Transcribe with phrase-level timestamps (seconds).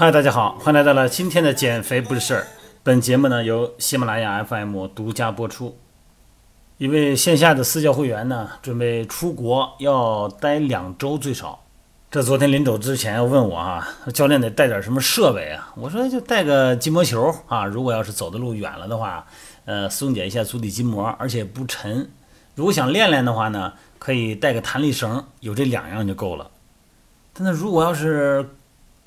[0.00, 2.46] 嗨，大家好，欢迎来到了今天的减肥不是事儿。
[2.82, 5.76] 本节目呢由喜马拉雅 FM 独家播出。
[6.78, 11.60] 一位线下的私教会员呢，准备出国要待两周最少。
[12.10, 15.70] 这昨天临走之前要问我啊，教练得带点什么设备啊？
[15.76, 19.26] 我说就带个筋膜球啊，如果要是走的路远了的话，
[19.66, 22.08] 呃，松解一下足底筋膜，而且不沉。
[22.54, 26.50] 如果想练练的话呢，可以带个弹力绳，有这两样就够了。
[27.34, 28.48] 但那如果要是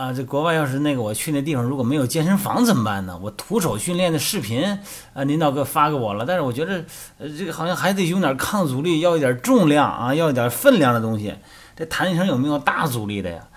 [0.03, 3.17] 啊，这国外要是那个我去那地方如果没有健身房怎么办呢？
[3.23, 4.77] 我徒手训练的视频
[5.13, 6.83] 啊，领导给发给我了，但是我觉得
[7.17, 11.33] 呃，这个好像还得用点抗阻力，要一点重量啊，要一点分量的东西。
[11.73, 13.47] 这弹力绳有没有大阻力的呀？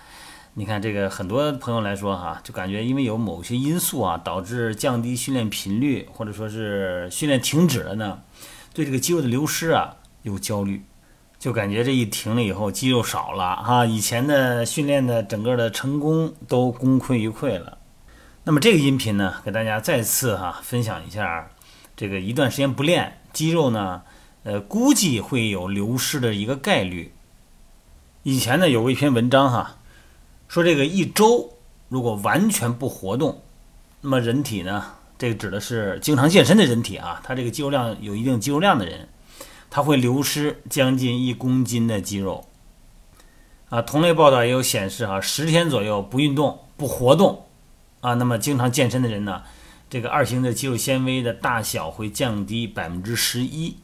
[0.53, 8.19] 你看这个很多朋友来说哈，就感觉因为有某些因素啊，导致降低训练频率，或者说是训练停止了呢，
[8.73, 10.81] 对这个肌肉的流失啊有焦虑，
[11.39, 17.77] 就感觉这一停了以后肌肉少了哈，以前的训练的整个的成功都功亏一篑了。
[18.43, 21.49] 那么这个音频呢，给大家再次哈分享一下，
[21.95, 24.01] 这个一段时间不练肌肉呢，
[24.43, 27.13] 呃，估计会有流失的一个概率。
[28.23, 29.77] 以前呢有过一篇文章哈，
[30.47, 31.53] 说这个一周
[31.87, 33.41] 如果完全不活动，
[34.01, 34.83] 那么人体呢，
[35.17, 39.07] 这个指的是经常健身的人体啊，他这个肌肉量有一定肌肉量的人，
[39.69, 42.47] 它会流失将近一公斤的肌肉。
[43.69, 47.47] 啊，同类报道也有显示哈，十天左右不运动不活动，
[47.99, 49.43] 啊，那么经常健身的人呢，
[49.89, 53.77] 这个二型的肌肉纤维的大小会降低百分之十一。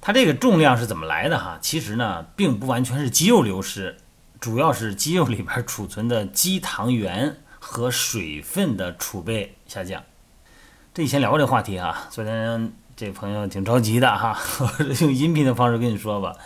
[0.00, 1.58] 它这个重量是怎么来的哈？
[1.60, 3.98] 其实呢，并不完全是肌肉流失，
[4.40, 10.02] 主要是肌肉里边储存的肌糖原和水分的储备下降。
[10.94, 14.38] 这以前聊过这个话题哈，昨天这朋友挺着急的哈，
[15.00, 16.36] 用音频的方式跟你说吧，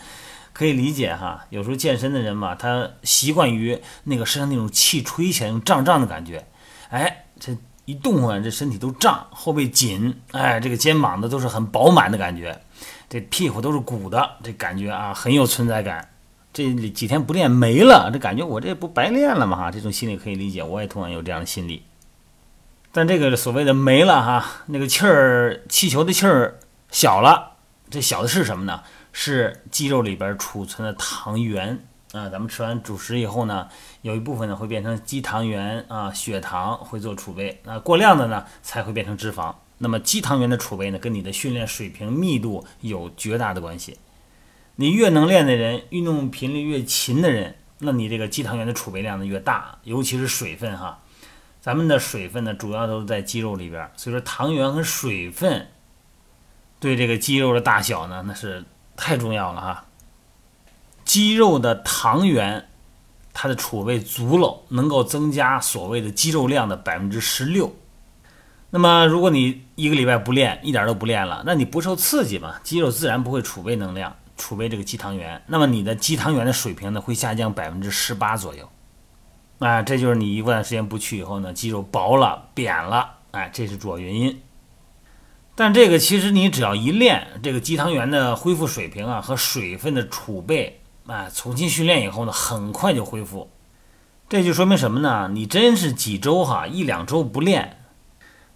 [0.53, 1.45] 可以理解哈。
[1.51, 6.47] 有时候健身的人嘛，他习惯于那个身上那种气吹起来那种胀胀的感觉，
[6.91, 12.57] 哎，这一动啊，这身体都胀，后背紧，哎，这个肩膀的都是很饱满的感觉。
[13.09, 16.09] 这屁股都是鼓的，这感觉啊很有存在感。
[16.53, 19.57] 这几天不练没了，这感觉我这不白练了吗？
[19.57, 21.83] 哈，这种心理可以理解，我也同样有这样的心理。
[22.97, 26.61] 但这个所谓的没了哈，那个气儿，气球的气儿
[26.93, 27.57] 小了，
[27.91, 28.85] 这小的是什么呢？
[29.11, 32.29] 是肌肉里边储存的糖原啊。
[32.29, 33.67] 咱们吃完主食以后呢，
[34.03, 39.53] 有一部分呢会变成肌糖原啊，血糖会做储备，那过量的呢才会变成脂肪。
[39.79, 43.99] 那么肌糖原的储备呢，跟你的训练水平密度有绝大的关系。
[44.77, 51.01] 你越能练的人，运动频率越勤的人，那你这个肌糖原的储备量呢越大，尤其是水分哈。
[51.65, 55.69] 咱们的水分呢，主要都是在肌肉里边，所以说糖原和水分
[56.79, 58.67] 对这个肌肉的大小呢，那是
[58.97, 59.87] 太重要了哈。
[61.07, 62.69] 肌肉的糖原，
[63.33, 67.75] 它的储备足了，能够增加所谓的肌肉量的百分之十六。
[68.69, 75.43] 那么，如果你一个礼拜不练，一点都不练了，那你不受刺激嘛，肌肉自然不会储备能量，储备这个肌糖原。
[75.47, 78.69] 那么你的肌糖原的水平呢，会下降百分之十八左右。
[79.59, 84.41] 啊，这就是你一段时间不去以后呢，肌肉薄了、扁了，哎，这是主要原因。
[85.55, 93.51] 但这个其实你只要一练，这个肌糖原的恢复水平啊和水分的储备，啊，重新训练以后呢，很快就恢复。
[94.29, 95.31] 这就说明什么呢？
[95.33, 97.79] 你真是几周哈，一两周不练。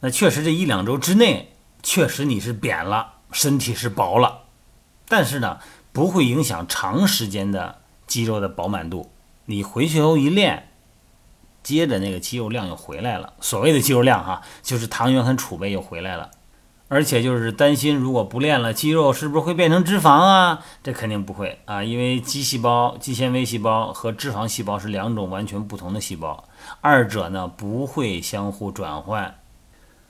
[0.01, 4.45] 那确实，这一两周之内，确实你是扁了，身体是薄了，
[5.09, 5.59] 但是呢，
[5.93, 9.11] 不会影响长时间的肌肉的饱满度。
[9.45, 10.71] 你回去后一练，
[11.69, 13.35] 接着那个肌肉量又回来了。
[13.41, 16.31] 所谓的肌肉量哈，就是糖原和储备又回来了。
[16.89, 20.61] 而且就是担心，如果不练了，肌肉是不是会变成脂肪啊？
[20.83, 26.45] 这肯定不会啊，因为肌细胞、肌纤维细胞和脂肪细胞是两种完全不同的细胞，
[26.81, 29.35] 二者呢不会相互转换。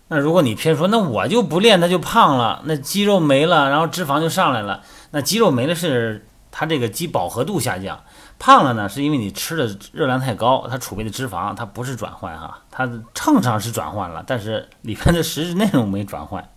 [0.06, 4.82] 那如果你偏说，那我就不练，它就胖了，那肌肉没了，然后脂肪就上来了。
[5.10, 8.02] 那肌肉没了是它这个肌饱和度下降，
[8.38, 16.48] 胖了呢是因为你吃的热量太高，它储备的脂肪它不是转换哈，它秤上是转换了，但是里面的实质内容没转换。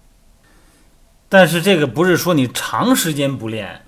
[1.30, 3.86] 但是这个不是说你长时间不练，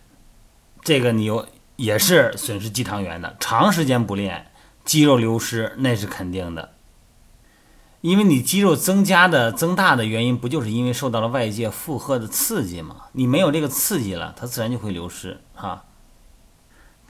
[0.81, 4.51] 这个你有也是损失肌糖原的，长时间不练，
[4.85, 6.69] 肌肉流失那是肯定的。
[8.01, 12.97] 因为你肌肉增加的增大的原因，不就是因为受到了外界负荷的刺激吗？
[13.13, 15.85] 你没有这个刺激了，它自然就会流失哈。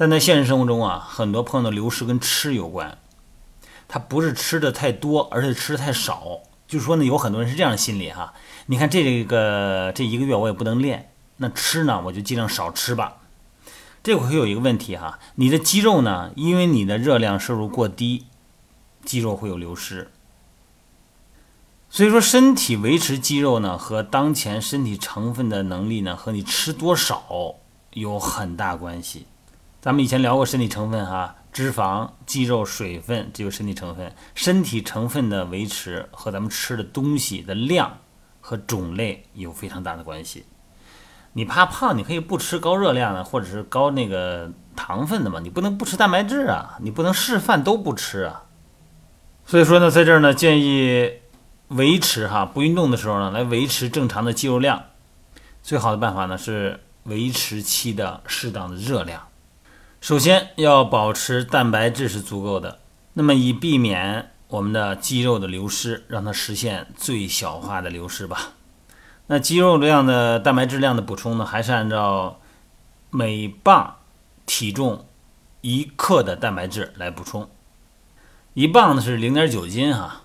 [0.03, 2.97] 但在现实生活中啊，很多朋友的流失跟吃有关，
[3.88, 6.41] 他不是吃的太多，而是吃的太少。
[6.67, 8.33] 就是说呢，有很多人是这样的心理哈。
[8.65, 13.21] 你看这个这一个月我也不能练，那吃呢我就尽量少吃吧。
[14.03, 18.25] 这会有一个问题哈，你的肌肉呢，因为你的热量摄入过低。
[19.05, 20.11] 肌肉会有流失。
[21.89, 27.55] 所以说，身体维持肌肉呢，和当前身体成分的能力呢，和你吃多少
[27.94, 29.27] 有很大关系。
[29.83, 34.15] 咱们以前聊过身体成分哈，脂肪、肌肉、水分，这就是身体成分。
[34.33, 37.97] 身体成分的维持和咱们吃的东西的量
[38.39, 40.45] 和种类有非常大的关系。
[41.33, 48.45] 你怕胖，你可以不吃高热量的，或者是高那个糖分的嘛，你不能不吃蛋白质啊，你不能示范都不吃啊。
[49.45, 51.12] 所以说呢，在这儿呢，建议。
[51.69, 54.83] 维持哈不运动的时候呢，来维持正常的肌肉量，
[55.63, 59.27] 最好的办法呢是维持期的适当的热量。
[60.03, 62.79] 首先要保持蛋白质是足够的，
[63.13, 68.51] 那么以避免我们的肌肉的流失，让它实现最小化的流失吧。
[69.27, 72.41] 那肌肉量的蛋白质量的补充呢，还是按照
[73.11, 73.95] 每磅
[74.45, 75.05] 体重
[75.61, 77.50] 一克的蛋白质来补充，
[78.55, 80.22] 一磅呢是零点九斤哈。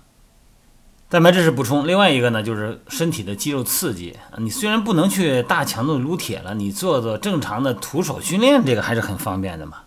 [1.09, 4.15] 蛋白质是补充，另外一个呢就是身体的肌肉刺激。
[4.37, 9.79] 你虽然不能去大强度撸铁了，你做做正常的徒手训练，这个还是很方便的嘛。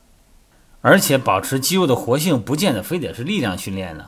[0.81, 4.05] 而且保持肌肉的活性，不见得非得是力量训练呢，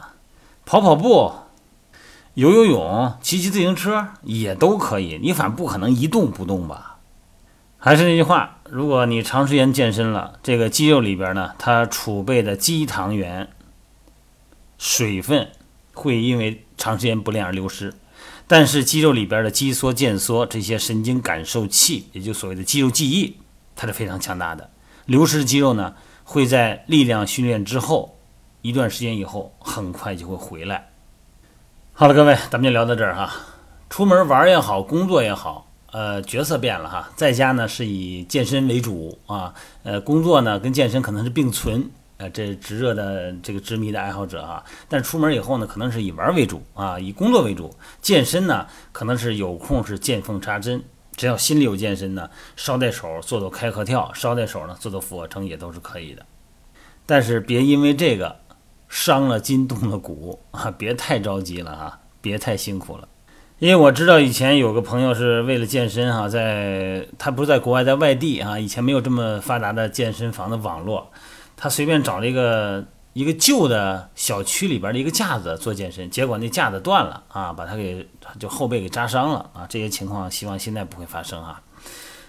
[0.66, 1.32] 跑跑步、
[2.34, 5.20] 游游泳、骑骑自行车也都可以。
[5.22, 6.96] 你反正不可能一动不动吧？
[7.78, 13.48] 还是那句话，如果你长时间健身了，这个肌肉里边呢，它储备的肌糖原、
[14.78, 15.48] 水分。
[15.94, 17.94] 会因为长时间不练而流失，
[18.46, 23.36] 但是肌肉里边的肌缩、腱缩这些神经感受器，也就所谓的肌肉记忆，
[23.74, 24.68] 它是非常强大的。
[25.06, 25.94] 流失肌肉呢，
[26.24, 28.18] 会在力量训练之后
[28.62, 30.90] 一段时间以后，很快就会回来。
[31.92, 33.32] 好了，各位，咱们就聊到这儿哈。
[33.88, 39.54] 出门玩也好，工作也好，呃，角色变了哈，在家呢是以健身为主啊，
[39.84, 41.88] 呃，工作呢跟健身可能是并存。
[42.16, 47.74] 呃，这直热的这个执迷的爱好者啊，但出门以后呢，可能是以玩为主啊，以工作为主。
[48.00, 50.82] 健身呢，可能是有空是见缝插针，
[51.16, 56.24] 只要心里有健身呢，捎带手做做开合跳，捎带手呢做做俯卧撑也都是可以的。
[57.04, 58.36] 但是别因为这个
[58.88, 63.08] 伤了筋动了骨啊，别太着急了啊，别太辛苦了。
[63.58, 71.10] 因为我知道以前有个朋友是为了健身哈，在他不是在国外，在外地啊，以前没有这么发达的健身房的网络。
[71.56, 78.06] 他随便找了一个一个旧的小区里边的一个架子做健身，结果那架子断了啊，把他给
[78.38, 79.66] 就后背给扎伤了啊。
[79.68, 81.62] 这些情况希望现在不会发生啊。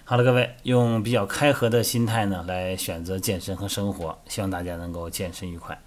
[0.04, 5.80] 好了，各位用比较开合的心态呢来选择健身和生活，希望大家能够健身愉快。